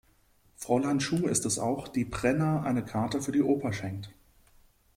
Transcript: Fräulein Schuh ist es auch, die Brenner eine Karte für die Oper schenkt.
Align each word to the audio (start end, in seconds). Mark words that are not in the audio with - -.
Fräulein 0.55 0.99
Schuh 0.99 1.27
ist 1.27 1.45
es 1.45 1.59
auch, 1.59 1.87
die 1.87 2.05
Brenner 2.05 2.63
eine 2.65 2.83
Karte 2.83 3.21
für 3.21 3.31
die 3.31 3.43
Oper 3.43 3.71
schenkt. 3.71 4.09